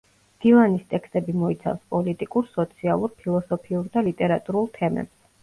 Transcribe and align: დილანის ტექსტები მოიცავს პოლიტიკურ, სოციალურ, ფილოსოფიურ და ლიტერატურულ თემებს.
დილანის 0.43 0.85
ტექსტები 0.93 1.35
მოიცავს 1.41 1.83
პოლიტიკურ, 1.97 2.47
სოციალურ, 2.57 3.13
ფილოსოფიურ 3.21 3.93
და 3.95 4.05
ლიტერატურულ 4.09 4.69
თემებს. 4.81 5.17